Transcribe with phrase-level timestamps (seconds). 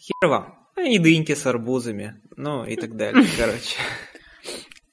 [0.00, 0.54] хер вам.
[0.76, 3.76] А И дыньки с арбузами, ну и так далее, короче.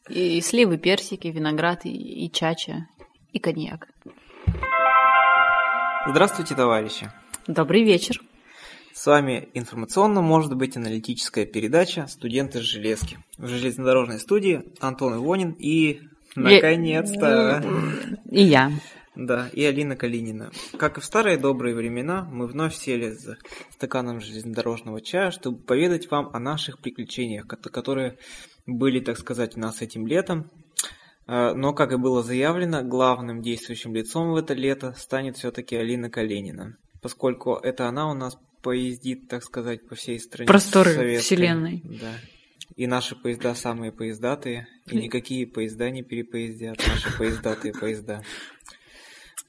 [0.09, 2.87] И сливы, персики, виноград, и, и чача,
[3.31, 3.87] и коньяк.
[6.07, 7.11] Здравствуйте, товарищи.
[7.47, 8.21] Добрый вечер.
[8.93, 13.19] С вами информационно может быть аналитическая передача «Студенты железки».
[13.37, 16.01] В железнодорожной студии Антон Ивонин и,
[16.35, 17.63] наконец-то,
[18.31, 18.71] И я.
[19.17, 20.51] Да, и Алина Калинина.
[20.77, 23.37] Как и в старые добрые времена, мы вновь сели за
[23.71, 28.17] стаканом железнодорожного чая, чтобы поведать вам о наших приключениях, кото- которые
[28.67, 30.51] были, так сказать, у нас этим летом.
[31.27, 36.09] Э, Но, как и было заявлено, главным действующим лицом в это лето станет все-таки Алина
[36.09, 40.47] Калинина, поскольку это она у нас поездит, так сказать, по всей стране.
[40.47, 41.23] Просторы советской.
[41.25, 41.81] вселенной.
[41.83, 42.13] Да.
[42.75, 48.21] И наши поезда самые поездатые, и никакие поезда не перепоездят наши поездатые поезда.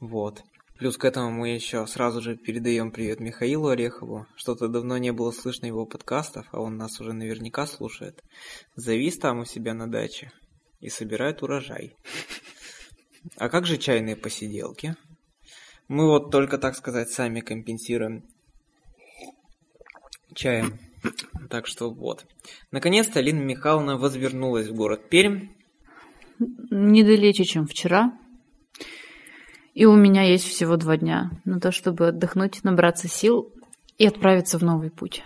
[0.01, 0.45] Вот.
[0.79, 4.27] Плюс к этому мы еще сразу же передаем привет Михаилу Орехову.
[4.37, 8.23] Что-то давно не было слышно его подкастов, а он нас уже наверняка слушает.
[8.77, 10.30] Завис там у себя на даче
[10.80, 11.96] и собирает урожай.
[13.37, 14.95] А как же чайные посиделки?
[15.88, 18.23] Мы вот только, так сказать, сами компенсируем
[20.33, 20.79] чаем.
[21.51, 22.24] Так что вот.
[22.71, 25.49] Наконец-то Алина Михайловна возвернулась в город Пермь.
[26.38, 28.12] Недалече, чем вчера.
[29.79, 33.52] И у меня есть всего два дня на то, чтобы отдохнуть, набраться сил
[33.96, 35.23] и отправиться в новый путь.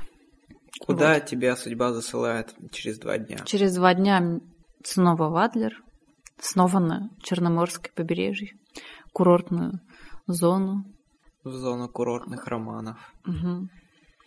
[0.78, 3.38] Куда тебя судьба засылает через два дня?
[3.46, 4.40] Через два дня
[4.84, 5.72] снова в Адлер,
[6.38, 8.50] снова на Черноморское побережье,
[9.14, 9.80] курортную
[10.26, 10.84] зону.
[11.44, 12.98] В зону курортных романов.
[13.24, 13.70] Мгм.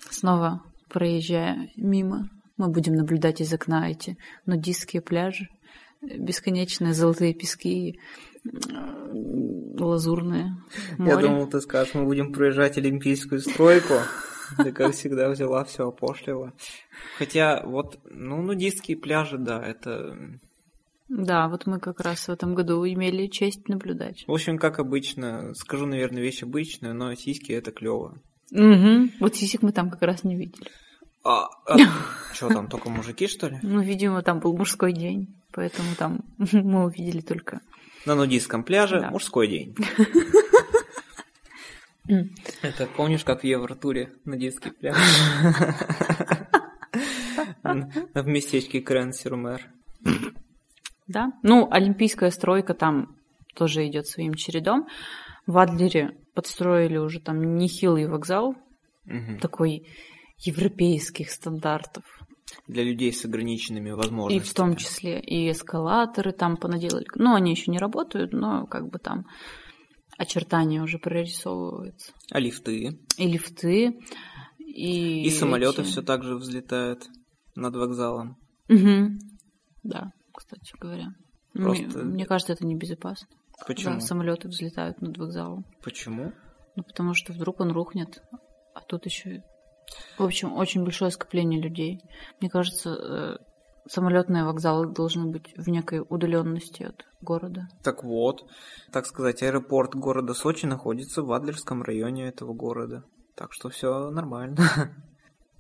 [0.10, 5.50] Снова проезжая мимо, мы будем наблюдать из окна эти нудистские пляжи,
[6.18, 8.00] бесконечные золотые пески,
[9.80, 10.58] лазурное
[10.98, 11.12] море.
[11.12, 13.96] Я думал, ты скажешь, мы будем проезжать олимпийскую стройку.
[14.58, 16.54] Ты, как всегда, взяла все опошлила.
[17.18, 20.16] Хотя, вот, ну, нудистские пляжи, да, это...
[21.08, 24.24] Да, вот мы как раз в этом году имели честь наблюдать.
[24.28, 28.22] В общем, как обычно, скажу, наверное, вещь обычная, но сиськи это клево.
[28.52, 29.10] Угу.
[29.20, 30.70] Вот сисек мы там как раз не видели.
[31.26, 31.50] А,
[32.34, 33.60] что там, только мужики, что ли?
[33.64, 37.62] Ну, видимо, там был мужской день, поэтому там мы увидели только...
[38.06, 39.10] На нудистском пляже Да.
[39.10, 39.76] мужской день.
[42.62, 44.96] Это помнишь, как в Евротуре нудистский пляж?
[47.64, 49.62] В местечке Крен-Сюрмер.
[51.08, 51.32] Да?
[51.42, 53.16] Ну, олимпийская стройка там
[53.56, 54.88] тоже идет своим чередом.
[55.48, 58.56] В Адлере подстроили уже там нехилый вокзал,
[59.42, 59.88] такой
[60.40, 62.04] европейских стандартов.
[62.68, 64.50] Для людей с ограниченными И возможностями.
[64.50, 67.06] в том числе и эскалаторы там понаделали.
[67.16, 69.26] Ну, они еще не работают, но как бы там
[70.18, 72.14] очертания уже прорисовываются.
[72.32, 73.00] А лифты?
[73.18, 74.00] И лифты,
[74.60, 75.24] и...
[75.24, 77.04] И самолеты эти- все так же взлетают
[77.56, 78.38] над вокзалом.
[78.68, 79.18] Мгм.
[79.84, 81.08] Да, кстати говоря.
[81.54, 83.28] Мне- Просто- Мне, кажется, это небезопасно.
[83.68, 83.96] Почему?
[83.96, 85.66] Да, самолеты взлетают над вокзалом.
[85.84, 86.34] Почему?
[86.76, 88.22] Ну, потому что вдруг он рухнет,
[88.74, 89.42] а тут еще...
[90.18, 92.02] В общем, очень большое скопление людей.
[92.40, 93.38] Мне кажется, э,
[93.88, 97.68] самолетные вокзалы должны быть в некой удаленности от города.
[97.84, 98.46] Так вот,
[98.92, 103.04] так сказать, аэропорт города Сочи находится в Адлерском районе этого города.
[103.36, 104.58] Так что все нормально.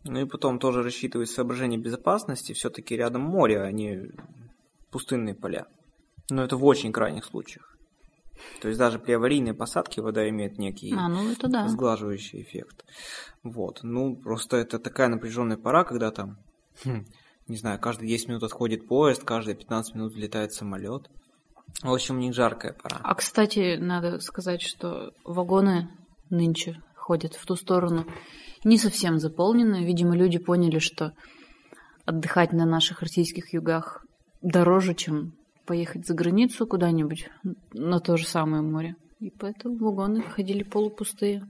[0.07, 4.11] Ну и потом тоже рассчитывать соображения безопасности, все-таки рядом море, а не
[4.91, 5.65] пустынные поля.
[6.29, 7.74] Но это в очень крайних случаях.
[8.61, 11.67] То есть даже при аварийной посадке вода имеет некий А, ну это да.
[11.67, 12.85] сглаживающий эффект.
[13.43, 13.79] Вот.
[13.83, 16.37] Ну, просто это такая напряженная пора, когда там,
[16.83, 17.05] хм,
[17.47, 21.09] не знаю, каждые 10 минут отходит поезд, каждые 15 минут взлетает самолет.
[21.81, 22.99] В общем, у них жаркая пора.
[23.03, 25.89] А, кстати, надо сказать, что вагоны
[26.29, 28.05] нынче ходят в ту сторону
[28.63, 29.85] не совсем заполнены.
[29.85, 31.13] Видимо, люди поняли, что
[32.05, 34.03] отдыхать на наших российских югах
[34.41, 35.33] дороже, чем
[35.65, 37.29] поехать за границу куда-нибудь
[37.73, 38.95] на то же самое море.
[39.19, 41.49] И поэтому вагоны ходили полупустые.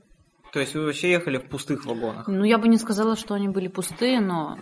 [0.54, 2.28] То есть вы вообще ехали в пустых вагонах?
[2.28, 4.58] Ну, я бы не сказала, что они были пустые, но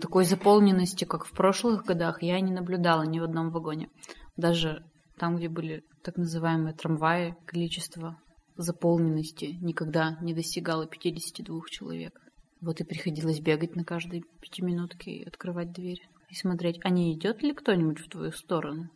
[0.00, 3.88] такой заполненности, как в прошлых годах, я не наблюдала ни в одном вагоне.
[4.36, 4.84] Даже
[5.18, 8.16] там, где были так называемые трамваи, количество
[8.56, 12.18] заполненности никогда не достигало 52 человек.
[12.60, 16.00] Вот и приходилось бегать на каждой пятиминутке и открывать дверь.
[16.30, 18.88] И смотреть, а не идет ли кто-нибудь в твою сторону?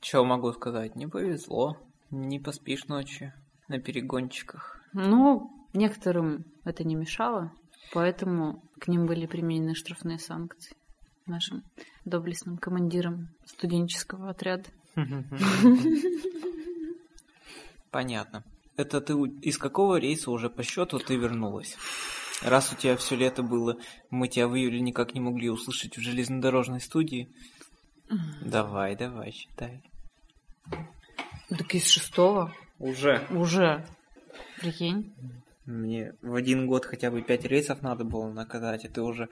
[0.00, 0.94] Че могу сказать?
[0.94, 1.78] Не повезло.
[2.10, 3.32] Не поспишь ночью
[3.68, 4.78] на перегончиках.
[4.92, 7.50] Ну, некоторым это не мешало,
[7.94, 10.76] поэтому к ним были применены штрафные санкции
[11.24, 11.62] нашим
[12.04, 14.68] доблестным командирам студенческого отряда.
[17.90, 18.44] Понятно.
[18.76, 21.76] Это ты из какого рейса уже по счету ты вернулась?
[22.44, 23.76] Раз у тебя все лето было,
[24.10, 27.28] мы тебя в июле никак не могли услышать в железнодорожной студии.
[28.44, 29.82] Давай, давай, считай.
[31.48, 33.26] Так из шестого Уже.
[33.30, 33.86] уже.
[34.60, 35.14] Прикинь.
[35.66, 39.28] Мне в один год хотя бы пять рейсов надо было накатать, а ты уже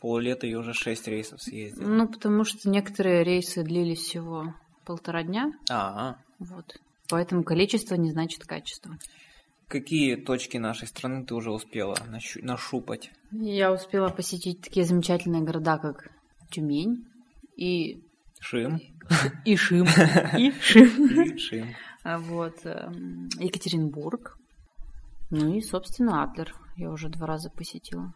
[0.00, 1.88] поллета и уже шесть рейсов съездил.
[1.88, 4.54] Ну, потому что некоторые рейсы длились всего
[4.84, 5.52] полтора дня.
[5.70, 6.76] А, Вот.
[7.08, 8.96] Поэтому количество не значит качество.
[9.72, 13.10] Какие точки нашей страны ты уже успела нащу- нашупать?
[13.32, 16.10] Я успела посетить такие замечательные города, как
[16.50, 17.06] Тюмень
[17.56, 18.02] и
[18.38, 18.80] Шим.
[19.46, 19.86] Ишим.
[20.36, 20.86] Ишим.
[21.24, 21.66] И Шим.
[22.04, 22.56] А Вот.
[22.64, 24.36] эм, Екатеринбург.
[25.30, 26.52] Ну и, собственно, Адлер.
[26.76, 28.12] Я уже два раза посетила.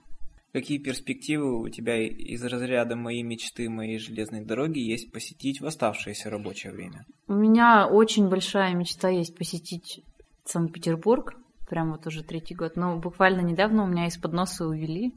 [0.53, 6.31] Какие перспективы у тебя из разряда моей мечты, моей железной дороги есть посетить в оставшееся
[6.31, 7.05] рабочее время?
[7.29, 10.03] У меня очень большая мечта есть посетить
[10.45, 11.35] Санкт-Петербург.
[11.69, 12.77] Прям вот уже третий год.
[12.77, 15.13] Но буквально недавно у меня из-под носа увели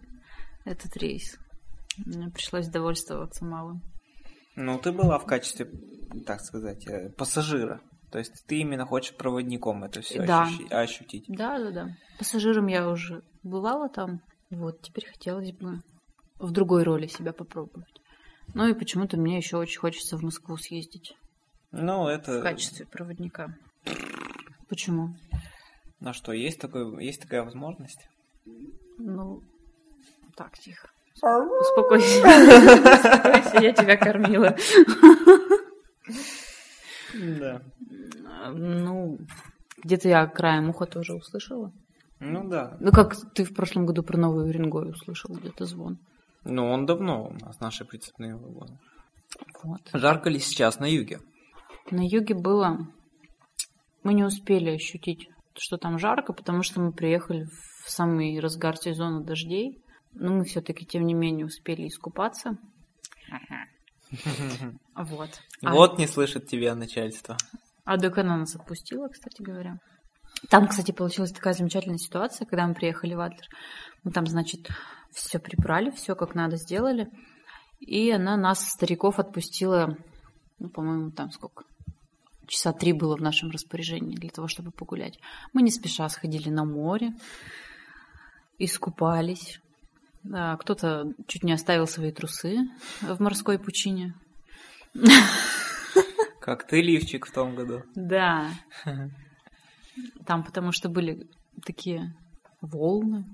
[0.66, 1.38] этот рейс.
[2.06, 3.82] Мне пришлось довольствоваться малым.
[4.56, 5.70] Ну, ты была в качестве,
[6.26, 7.82] так сказать, э, пассажира.
[8.12, 10.50] То есть ты именно хочешь проводником это все Да.
[10.72, 11.26] ощутить.
[11.28, 11.96] Да, да, да.
[12.18, 14.22] Пассажиром я уже бывала там.
[14.50, 15.82] Вот, теперь хотелось бы
[16.40, 18.02] в другой роли себя попробовать.
[18.56, 21.16] Ну и почему-то мне еще очень хочется в Москву съездить
[21.72, 22.42] Ну, в это...
[22.42, 23.56] качестве проводника.
[24.68, 25.16] Почему?
[26.00, 28.08] На что, есть, такой, есть такая возможность?
[28.98, 29.42] Ну,
[30.36, 30.90] так, тихо.
[31.16, 32.20] Успокойся.
[32.20, 34.56] Успокойся, я тебя кормила.
[37.14, 37.62] Да.
[38.54, 39.18] Ну,
[39.84, 41.72] где-то я краем уха тоже услышала.
[42.20, 42.78] Ну да.
[42.80, 45.98] Ну, как ты в прошлом году про Новый Уренгой услышал где-то звон.
[46.44, 48.78] Ну, он давно у нас, наши прицепные вагоны.
[49.64, 49.82] Вот.
[49.94, 51.20] Жарко ли сейчас на юге?
[51.92, 52.88] На юге было...
[54.04, 55.30] Мы не успели ощутить,
[55.60, 57.46] что там жарко, потому что мы приехали
[57.86, 59.82] в самый разгар сезона дождей.
[60.14, 62.58] Но мы все-таки, тем не менее, успели искупаться.
[64.96, 65.30] Вот.
[65.64, 67.38] А- Вот не слышит тебя начальство.
[67.86, 69.78] А так она нас отпустила, кстати говоря.
[70.50, 73.46] Там, кстати, получилась такая замечательная ситуация, когда мы приехали в Адлер.
[74.04, 74.70] Мы там, значит,
[75.12, 77.10] все прибрали, все как надо сделали.
[77.80, 79.98] И она нас, стариков, отпустила,
[80.60, 81.66] ну, по-моему, там сколько?
[82.50, 85.20] Часа три было в нашем распоряжении для того, чтобы погулять.
[85.54, 87.14] Мы не спеша сходили на море,
[88.58, 89.62] искупались.
[90.24, 92.58] Да, кто-то чуть не оставил свои трусы
[93.02, 94.16] в морской пучине.
[96.42, 97.84] Как ты, Ливчик, в том году.
[97.94, 98.50] Да.
[100.26, 101.30] Там потому что были
[101.64, 102.16] такие
[102.62, 103.26] волны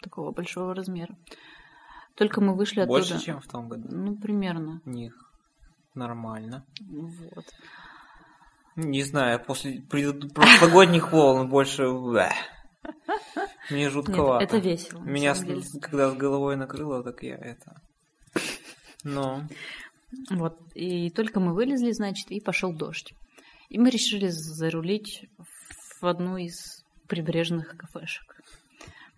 [0.00, 1.16] такого большого размера.
[2.14, 3.00] Только мы вышли оттуда...
[3.00, 3.88] Больше, чем в том году.
[3.90, 4.80] Ну, примерно.
[4.84, 5.14] Них.
[5.94, 6.64] Нормально.
[6.80, 7.46] Вот.
[8.76, 11.84] Не знаю, после прошлогодних волн больше...
[13.70, 14.44] Мне Нет, жутковато.
[14.44, 15.00] это весело.
[15.02, 17.80] Меня, с- когда с головой накрыло, так я это...
[19.04, 19.42] Ну,
[20.30, 20.58] Вот.
[20.74, 23.14] И только мы вылезли, значит, и пошел дождь.
[23.68, 25.26] И мы решили зарулить
[26.00, 28.36] в одну из прибрежных кафешек.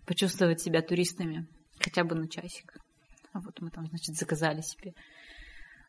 [0.05, 1.47] Почувствовать себя туристами
[1.79, 2.77] хотя бы на часик.
[3.33, 4.93] А вот мы там, значит, заказали себе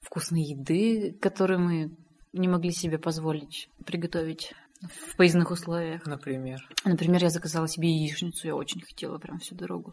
[0.02, 1.90] вкусной еды, которую мы
[2.32, 4.52] не могли себе позволить приготовить
[4.82, 6.04] в поездных условиях.
[6.06, 6.58] например.
[6.84, 9.92] Например, я заказала себе яичницу, я очень хотела прям всю дорогу.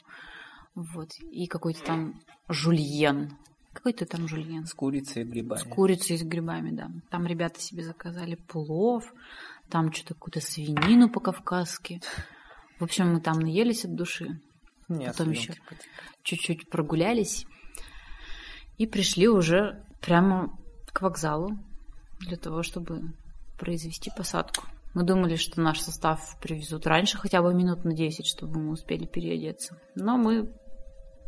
[0.75, 1.09] Вот.
[1.31, 3.38] И какой-то там жульен.
[3.74, 4.65] Какой-то там жульен.
[4.65, 5.60] С курицей и грибами.
[5.60, 6.91] С курицей и с грибами, да.
[7.10, 9.12] Там ребята себе заказали плов,
[9.69, 12.01] там что-то какую-то свинину по-кавказски.
[12.79, 14.39] В общем, мы там наелись от души,
[14.89, 15.53] Нет, потом еще.
[16.24, 17.46] чуть-чуть прогулялись
[18.77, 20.58] и пришли уже прямо
[20.91, 21.58] к вокзалу
[22.25, 23.13] для того, чтобы
[23.58, 24.65] произвести посадку.
[24.94, 29.06] Мы думали, что наш состав привезут раньше, хотя бы минут на 10, чтобы мы успели
[29.06, 29.80] переодеться.
[29.96, 30.51] Но мы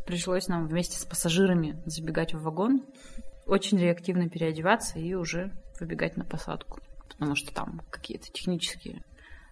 [0.05, 2.83] пришлось нам вместе с пассажирами забегать в вагон,
[3.45, 9.03] очень реактивно переодеваться и уже выбегать на посадку, потому что там какие-то технические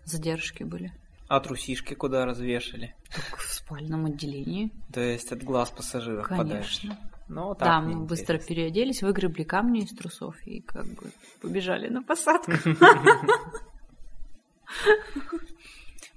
[0.06, 0.92] задержки были.
[1.28, 2.96] А трусишки куда развешали?
[3.10, 6.96] Так в спальном отделении, То есть от глаз пассажиров подальше.
[7.34, 7.50] Конечно.
[7.50, 8.56] Ну, так Да, мы быстро интересно.
[8.56, 11.12] переоделись, выгребли камни из трусов и как бы
[11.42, 12.52] побежали на посадку.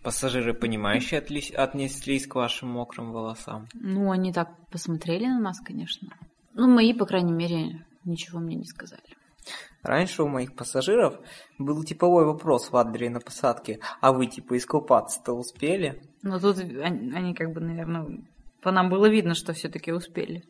[0.02, 3.66] Пассажиры, понимающие, отнеслись к вашим мокрым волосам.
[3.74, 6.08] Ну, они так посмотрели на нас, конечно.
[6.54, 9.02] Ну, мои, по крайней мере, ничего мне не сказали.
[9.82, 11.18] Раньше у моих пассажиров
[11.58, 16.02] был типовой вопрос в Адлере на посадке, а вы типа искупаться-то успели?
[16.22, 18.06] Но тут они, они как бы, наверное,
[18.62, 20.44] по нам было видно, что все-таки успели.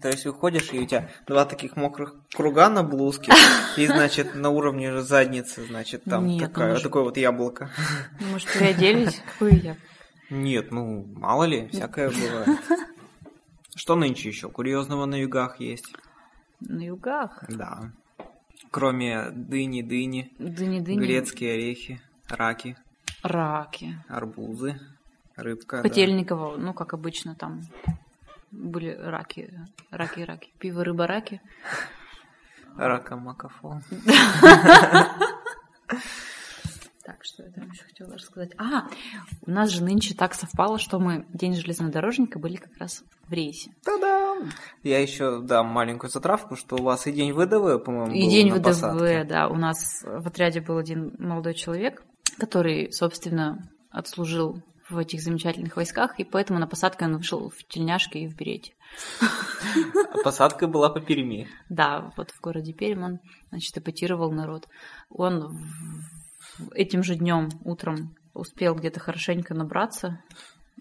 [0.00, 3.32] То есть выходишь, и у тебя два таких мокрых круга на блузке,
[3.76, 7.70] и, значит, на уровне задницы, значит, там Нет, ну, такая, может- такое вот яблоко.
[8.20, 9.20] Ну, может, переоделись?
[9.32, 9.76] Какой я?
[10.30, 12.58] Нет, ну, мало ли, всякое бывает.
[13.74, 15.92] Что нынче еще курьезного на югах есть?
[16.60, 17.42] На югах?
[17.48, 17.90] Да.
[18.70, 20.98] Кроме дыни-дыни, Дыни-дыни.
[21.00, 22.76] грецкие орехи, раки,
[23.22, 23.98] Раки.
[24.08, 24.78] арбузы,
[25.36, 25.78] рыбка.
[25.78, 25.82] да.
[25.82, 27.62] Котельниково, ну, как обычно, там
[28.52, 29.52] были раки,
[29.90, 30.52] раки, раки.
[30.58, 31.40] Пиво, рыба, раки.
[32.76, 33.82] Ракомакафон.
[37.04, 38.52] Так, что я там еще хотела рассказать?
[38.58, 38.86] А,
[39.44, 43.72] у нас же нынче так совпало, что мы День железнодорожника были как раз в рейсе.
[43.84, 44.50] Та-дам!
[44.84, 48.62] Я еще дам маленькую затравку, что у вас и день ВДВ, по-моему, И день ВДВ,
[48.62, 49.24] посадке.
[49.24, 49.48] да.
[49.48, 52.04] У нас в отряде был один молодой человек,
[52.38, 58.20] который, собственно, отслужил в этих замечательных войсках, и поэтому на посадке он вышел в тельняшке
[58.20, 58.74] и в берете.
[59.20, 61.48] А Посадка была по Перми.
[61.68, 63.20] Да, вот в городе Пермь он,
[63.50, 64.68] значит, эпатировал народ.
[65.08, 65.58] Он
[66.74, 70.22] этим же днем утром успел где-то хорошенько набраться,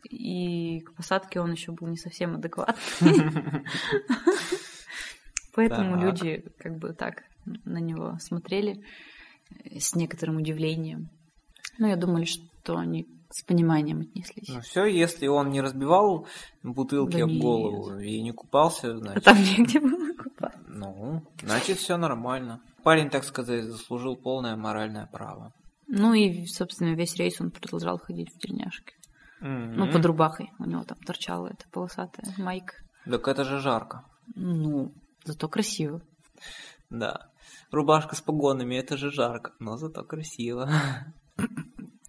[0.10, 2.84] и к посадке он еще был не совсем адекватный.
[5.54, 7.24] Поэтому люди как бы так
[7.66, 8.84] на него смотрели
[9.78, 11.10] с некоторым удивлением.
[11.78, 14.50] Но я думаю, что они с пониманием отнеслись.
[14.50, 16.28] Ну все, если он не разбивал
[16.64, 17.42] бутылки Да об нет.
[17.42, 20.60] голову и не купался, А значит, там негде было купаться.
[20.68, 22.62] ну, значит все нормально.
[22.84, 25.54] Парень, так сказать, заслужил полное моральное право.
[25.88, 28.94] Ну и, собственно, весь рейс он продолжал ходить в тельняшке.
[29.42, 29.92] Ну, Мгм.
[29.92, 30.52] под рубахой.
[30.60, 32.76] У него там торчала эта полосатая майка.
[33.06, 34.06] Так это же жарко.
[34.36, 34.94] Ну,
[35.26, 36.02] зато красиво.
[36.90, 37.28] Да.
[37.72, 40.70] Рубашка с погонами, это же жарко, но зато красиво.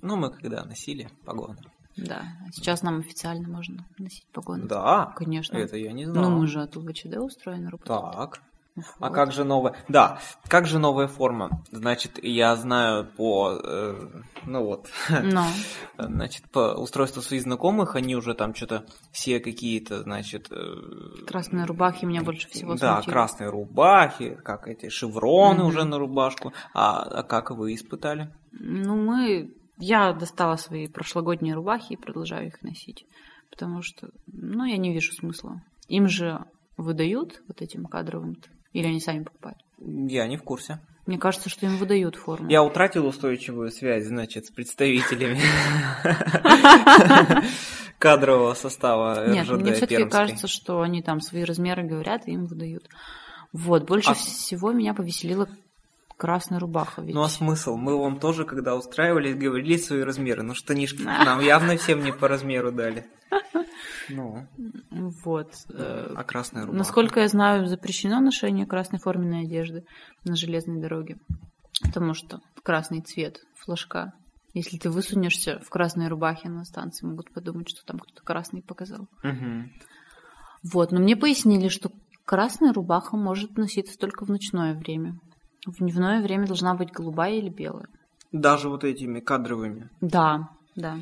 [0.03, 1.57] Ну, мы когда носили погоны.
[1.97, 2.23] Да.
[2.47, 4.65] А Сейчас нам официально можно носить погоны.
[4.67, 5.57] Да, Конечно.
[5.57, 6.31] это я не знал.
[6.31, 7.87] Ну, мы же от УВЧД устроены работать.
[7.89, 8.43] Так.
[8.75, 9.15] Ну, А вот.
[9.15, 9.75] как же новая?
[9.89, 10.19] Да,
[10.49, 11.63] как же новая форма?
[11.73, 14.09] Значит, я знаю по, э,
[14.47, 15.45] ну вот, Но.
[15.99, 22.07] значит, по устройству своих знакомых, они уже там что-то все какие-то, значит, э, Красные рубахи
[22.07, 23.13] меня больше всего да, смутили.
[23.13, 25.67] красные рубахи, как эти шевроны Мгм.
[25.69, 26.55] уже на рубашку.
[26.73, 28.33] А, а как вы испытали?
[28.53, 29.53] Ну, мы...
[29.85, 33.05] Я достала свои прошлогодние рубахи и продолжаю их носить.
[33.51, 35.61] Потому что, ну, я не вижу смысла.
[35.89, 36.45] Им же
[36.77, 38.37] выдают вот этим кадровым
[38.73, 39.59] Или они сами покупают?
[39.81, 40.79] Я не в курсе.
[41.05, 42.49] Мне кажется, что им выдают форму.
[42.49, 45.41] Я утратил устойчивую связь, значит, с представителями
[47.99, 52.89] кадрового состава Нет, мне все-таки кажется, что они там свои размеры говорят и им выдают.
[53.53, 55.49] Вот, больше А- всего меня повеселила
[56.23, 57.03] красная рубаха.
[57.03, 57.17] Ведь...
[57.17, 57.77] Ну а смысл?
[57.77, 60.45] Мы вам тоже, когда устраивались, говорили свои размеры.
[60.45, 63.05] Ну штанишки нам явно всем не по размеру дали.
[64.09, 64.47] Ну,
[65.25, 65.53] Вот.
[65.75, 66.79] э, а красная рубаха?
[66.79, 69.85] Насколько я знаю, запрещено ношение красной форменной одежды
[70.25, 71.17] на железной дороге.
[71.83, 74.13] Потому что красный цвет флажка.
[74.55, 79.09] Если ты высунешься в красной рубахе на станции, могут подумать, что там кто-то красный показал.
[79.25, 79.73] Мгм.
[80.63, 81.91] Вот, но мне пояснили, что
[82.25, 85.19] красная рубаха может носиться только в ночное время.
[85.67, 87.89] В дневное время должна быть голубая или белая.
[88.33, 89.91] Даже вот этими кадровыми.
[90.01, 90.99] Да, да.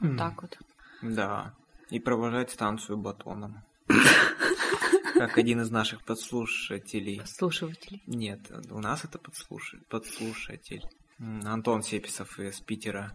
[0.00, 0.16] Вот М.
[0.16, 0.58] так вот.
[1.02, 1.54] Да.
[1.90, 3.62] И провожать станцию батоном.
[5.14, 7.22] Как один из наших подслушателей.
[7.26, 8.02] Слушателей.
[8.06, 9.74] Нет, у нас это подслуш...
[9.88, 10.82] подслушатель.
[11.44, 13.12] Антон Сеписов из Питера.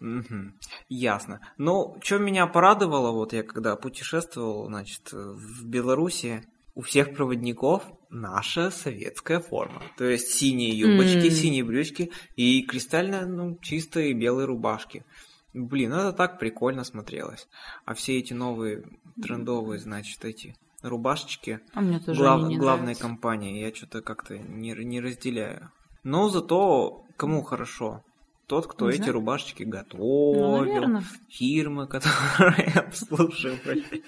[0.00, 0.54] Мгм.
[0.88, 1.40] Ясно.
[1.56, 6.44] Ну, что меня порадовало, вот я когда путешествовал, значит, в Беларуси,
[6.74, 9.82] у всех проводников наша советская форма.
[9.96, 11.30] То есть синие юбочки, М.
[11.30, 15.04] синие брючки и кристально ну, чистые белые рубашки.
[15.52, 17.46] Блин, ну это так прикольно смотрелось.
[17.84, 18.84] А все эти новые
[19.22, 23.02] трендовые, значит, эти рубашечки, А мне тоже Глав- не главная нравятся.
[23.02, 25.70] компания, я что-то как-то не, не разделяю.
[26.02, 28.02] Но зато кому хорошо?
[28.46, 29.12] Тот, кто Не эти знаю.
[29.14, 31.04] рубашечки Ну, готовил, наверное.
[31.30, 34.02] фирмы, которые обслуживали.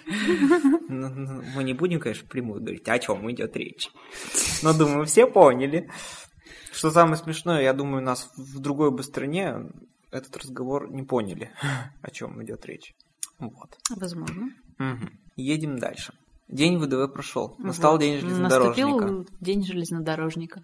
[0.89, 3.91] Ну, ну, Мы не будем, конечно, впрямую говорить, о чем идет речь.
[4.63, 5.91] Но, думаю, все поняли.
[6.73, 9.55] Что самое смешное, я думаю, нас в другой бы стране
[10.11, 11.51] этот разговор не поняли,
[12.03, 12.95] о чем идет речь.
[13.39, 13.79] Вот.
[13.89, 14.51] Возможно.
[14.79, 15.19] Мгм.
[15.37, 16.13] Едем дальше.
[16.49, 17.55] День ВДВ прошел.
[17.59, 18.01] Настал Вот.
[18.01, 18.89] день железнодорожника.
[18.89, 20.63] Наступил день железнодорожника.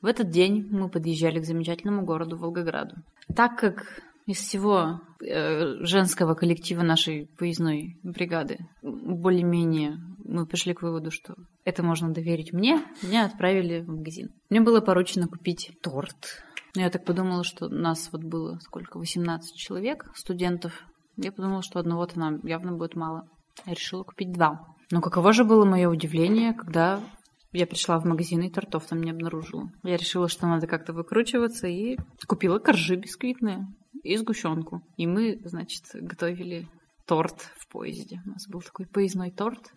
[0.00, 2.96] В этот день мы подъезжали к замечательному городу Волгограду.
[3.34, 11.10] Так как из всего э, женского коллектива нашей поездной бригады более-менее мы пришли к выводу,
[11.10, 14.30] что это можно доверить мне, меня отправили в магазин.
[14.50, 16.42] Мне было поручено купить торт.
[16.74, 20.72] Но я так подумала, что нас вот было сколько, 18 человек, студентов.
[21.16, 23.28] Я подумала, что одного-то нам явно будет мало.
[23.66, 24.66] Решила купить два.
[24.90, 27.00] Но каково же было мое удивление, когда
[27.52, 29.70] я пришла в магазин и тортов там не обнаружила.
[29.82, 31.96] Я решила, что надо как-то выкручиваться и
[32.26, 33.66] купила коржи бисквитные.
[34.02, 34.82] и сгущенку.
[34.96, 36.68] И мы, значит, готовили
[37.06, 38.20] торт в поезде.
[38.26, 39.72] У нас был такой поездной торт.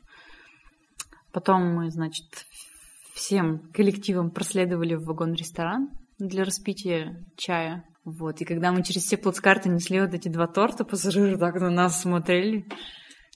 [1.31, 2.25] Потом мы, значит,
[3.13, 7.86] всем коллективом проследовали в вагон-ресторан для распития чая.
[8.03, 11.69] Вот, и когда мы через все плацкарты несли вот эти два торта, пассажиры так на
[11.69, 12.65] нас смотрели.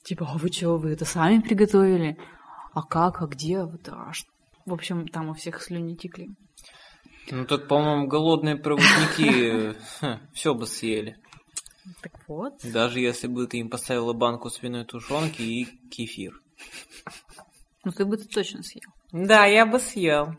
[0.04, 2.18] Типа, а вы чего, вы это сами приготовили?
[2.74, 3.64] А как, а где?
[3.64, 4.26] Вот, а ш-
[4.66, 6.30] В общем, там у всех слюни текли.
[7.30, 9.76] Ну так, по-моему, голодные проводники
[10.34, 11.18] все бы съели.
[12.02, 12.54] Так вот.
[12.64, 16.34] Даже если бы ты им поставила банку свиной тушенки и кефир.
[17.84, 18.90] Ну ты бы это точно съел.
[19.12, 20.36] Да, я бы съел.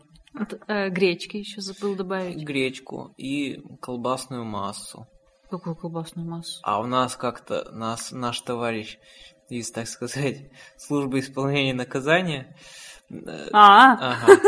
[0.67, 2.43] Э, гречки еще забыл добавить.
[2.43, 5.05] Гречку и колбасную массу.
[5.49, 6.59] Какую колбасную массу?
[6.63, 8.97] А у нас как-то нас, наш товарищ
[9.49, 12.55] из, так сказать, службы исполнения наказания,
[13.09, 14.39] э, А, ага,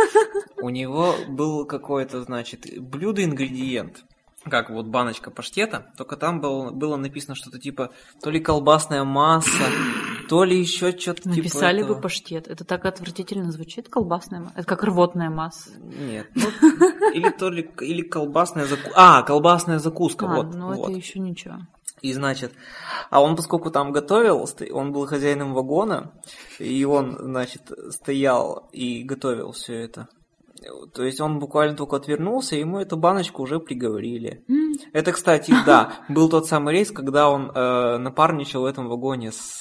[0.61, 4.05] у него был какой-то, значит, блюдо-ингредиент,
[4.49, 9.49] как вот баночка паштета, только там было, было написано что-то типа то ли колбасная масса,
[10.29, 12.47] то ли еще что-то типа написали бы паштет.
[12.47, 14.53] Это так отвратительно звучит, колбасная масса.
[14.57, 15.71] Это как рвотная масса.
[15.79, 16.49] Нет, ну,
[17.13, 18.93] или то ли, или колбасная закуска.
[18.95, 20.53] А, колбасная закуска, А, вот.
[20.53, 20.89] ну вот.
[20.89, 21.57] это еще ничего.
[22.05, 22.53] И значит,
[23.09, 26.12] а он, поскольку там готовил, он был хозяином вагона,
[26.59, 30.07] и он, значит, стоял и готовил все это.
[30.93, 34.43] То есть он буквально только отвернулся, и ему эту баночку уже приговорили.
[34.47, 39.31] М, Это, кстати, да, был тот самый рейс, когда он э, напарничал в этом вагоне
[39.31, 39.59] с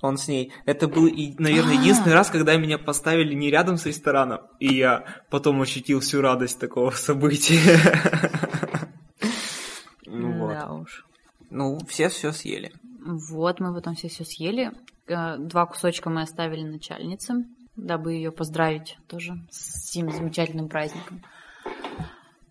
[0.00, 0.52] он с ней.
[0.64, 1.80] Это был, наверное, А.
[1.80, 6.58] единственный раз, когда меня поставили не рядом с рестораном, и я потом ощутил всю радость
[6.58, 7.60] такого события.
[10.10, 10.48] Ну.
[10.48, 11.04] Да уж.
[11.50, 12.72] Ну, все все съели.
[13.04, 14.72] Вот, мы потом все все съели.
[15.06, 21.22] Э, Два кусочка мы оставили начальнице, дабы ее поздравить тоже с этим замечательным праздником.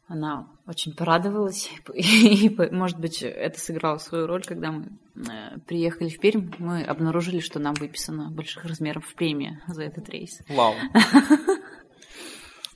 [0.08, 1.70] Она очень порадовалась.
[1.94, 7.40] И, может быть, это сыграло свою роль, когда мы э, приехали в Пермь, мы обнаружили,
[7.40, 10.42] что нам выписано больших размеров премия за этот рейс.
[10.50, 10.74] Вау.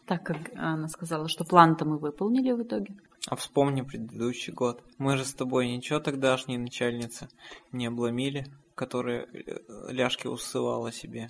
[0.08, 2.98] Так как она сказала, что план-то мы выполнили в итоге.
[3.28, 4.84] А вспомни предыдущий год.
[4.98, 7.30] Мы же с тобой ничего тогдашней начальницы
[7.72, 11.30] не обломили, которая э, ляжки усывала себе.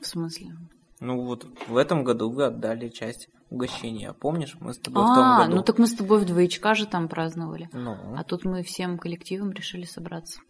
[0.00, 0.56] В смысле?
[1.00, 4.12] Ну вот в этом году вы отдали часть угощения.
[4.12, 5.56] Помнишь, мы с тобой в том А, году.
[5.56, 7.68] ну так мы с тобой в двоечка же там праздновали.
[7.72, 10.40] Ну, А тут мы всем коллективом решили собраться.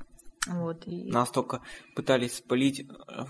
[0.47, 1.05] Вот, и...
[1.05, 1.61] нас только
[1.95, 3.25] пытались спалить э,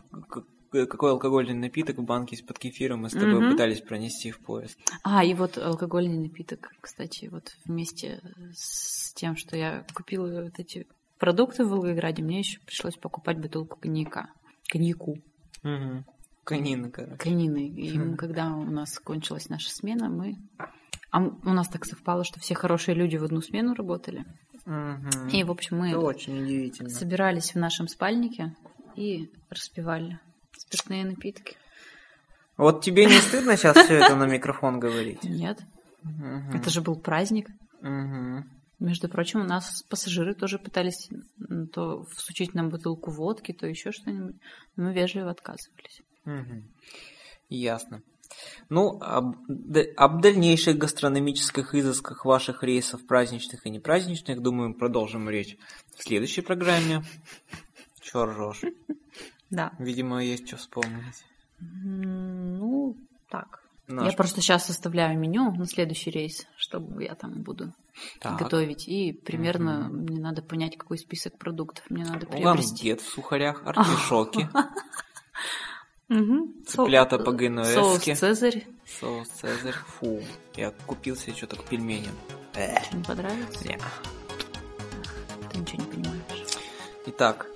[0.70, 3.50] какой алкогольный напиток в банке из-под кефира мы с тобой Мгм.
[3.52, 4.78] пытались пронести в поезд.
[5.02, 8.20] А, и вот алкогольный напиток, кстати, вот вместе
[8.54, 10.86] с тем, что я купила вот эти
[11.18, 14.30] продукты в Волгограде, мне еще пришлось покупать бутылку коньяка.
[14.68, 15.18] Коньяку.
[15.62, 16.04] Угу.
[16.44, 17.16] Конины, короче.
[17.16, 17.68] Конины.
[17.68, 18.16] И Хм.
[18.16, 20.36] когда у нас кончилась наша смена, мы...
[21.12, 24.24] А у нас так совпало, что все хорошие люди в одну смену работали.
[24.64, 25.28] Мгм.
[25.32, 26.88] И, в общем, мы Это очень удивительно.
[26.88, 28.54] собирались в нашем спальнике
[28.94, 30.20] и распивали
[30.60, 31.56] спиртные напитки.
[32.56, 35.22] Вот тебе не стыдно сейчас все это на микрофон говорить?
[35.24, 35.58] Нет,
[36.02, 36.50] Мгм.
[36.54, 37.48] это же был праздник.
[37.80, 38.50] Мгм.
[38.78, 41.08] Между прочим, у нас пассажиры тоже пытались
[41.72, 44.36] то всучить нам бутылку водки, то еще что-нибудь.
[44.76, 46.00] Но мы вежливо отказывались.
[46.24, 46.64] Мгм.
[47.48, 48.02] Ясно.
[48.68, 49.36] Ну, об,
[49.96, 55.56] об дальнейших гастрономических изысках ваших рейсов, праздничных и непраздничных, думаю, продолжим речь
[55.96, 57.02] в следующей программе.
[58.00, 58.62] Чё ржешь?
[59.50, 59.72] Да.
[59.78, 61.24] Видимо, есть что вспомнить.
[61.60, 62.96] Ну,
[63.28, 63.62] так.
[63.88, 67.72] Наш- Я просто сейчас составляю меню на следующий рейс, чтобы я там буду
[68.20, 68.38] Так.
[68.38, 68.86] готовить.
[68.88, 72.88] И примерно мне надо понять, какой список продуктов мне надо приобрести.
[72.90, 74.48] Ламгет в сухарях, артишоки.
[76.08, 78.66] Со- цыплята Соус по-генуэзски, Цезарь.
[78.84, 79.74] соус цезарь.
[79.86, 80.20] Фу,
[80.56, 82.14] я купил себе что-то к пельменям.
[82.92, 83.68] Не понравится?
[83.68, 83.78] Не.
[85.52, 86.46] Ты ничего не понимаешь.
[87.06, 87.46] Итак,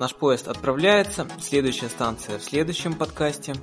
[0.00, 1.28] наш поезд отправляется.
[1.38, 3.54] Следующая станция в следующем подкасте.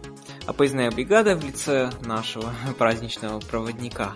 [0.45, 4.13] А поездная бригада в лице нашего праздничного проводника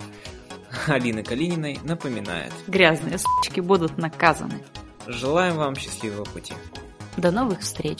[0.87, 2.53] Алины Калининой напоминает.
[2.67, 4.63] Грязные сучки будут наказаны.
[5.07, 6.53] Желаем вам счастливого пути.
[7.17, 7.99] До новых встреч!